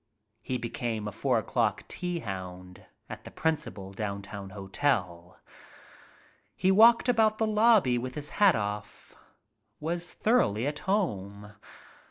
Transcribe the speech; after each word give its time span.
He 0.41 0.57
became 0.57 1.07
a 1.07 1.11
four 1.11 1.37
o'clock 1.37 1.83
tea 1.87 2.21
hound 2.21 2.87
at 3.07 3.23
the 3.23 3.29
principal 3.29 3.93
downtown 3.93 4.49
hotel. 4.49 5.37
He 6.55 6.71
walked 6.71 7.07
about 7.07 7.37
the 7.37 7.45
lobby 7.45 7.99
with 7.99 8.15
his 8.15 8.29
hat 8.41 8.55
off. 8.55 9.13
Was 9.79 10.11
thoroughly 10.11 10.65
at 10.65 10.79
home. 10.89 11.53